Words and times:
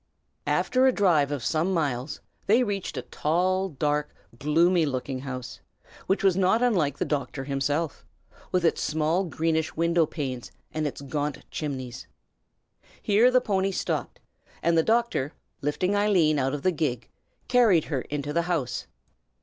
After 0.47 0.87
a 0.87 0.91
drive 0.91 1.31
of 1.31 1.43
some 1.45 1.71
miles, 1.75 2.21
they 2.47 2.63
reached 2.63 2.97
a 2.97 3.03
tall, 3.03 3.69
dark, 3.69 4.15
gloomy 4.39 4.83
looking 4.83 5.19
house, 5.19 5.59
which 6.07 6.23
was 6.23 6.35
not 6.35 6.63
unlike 6.63 6.97
the 6.97 7.05
doctor 7.05 7.43
himself, 7.43 8.03
with 8.51 8.65
its 8.65 8.81
small 8.81 9.25
greenish 9.25 9.75
window 9.75 10.07
panes 10.07 10.51
and 10.73 10.87
its 10.87 11.01
gaunt 11.01 11.45
chimneys. 11.51 12.07
Here 12.99 13.29
the 13.29 13.41
pony 13.41 13.69
stopped, 13.71 14.19
and 14.63 14.75
the 14.75 14.81
doctor, 14.81 15.33
lifting 15.61 15.95
Eileen 15.95 16.39
out 16.39 16.55
of 16.55 16.63
the 16.63 16.71
gig, 16.71 17.07
carried 17.47 17.83
her 17.83 18.01
into 18.01 18.33
the 18.33 18.41
house. 18.49 18.87